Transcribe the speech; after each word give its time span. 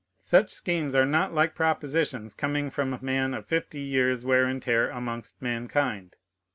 Such 0.17 0.49
schemes 0.49 0.95
are 0.95 1.05
not 1.05 1.31
like 1.31 1.53
propositions 1.53 2.33
coming 2.33 2.71
from 2.71 2.91
a 2.91 3.03
man 3.03 3.35
of 3.35 3.45
fifty 3.45 3.81
years' 3.81 4.25
wear 4.25 4.45
and 4.45 4.59
tear 4.59 4.89
amongst 4.89 5.39
mankind. 5.43 6.15